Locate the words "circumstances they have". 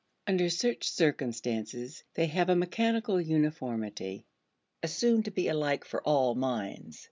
0.89-2.49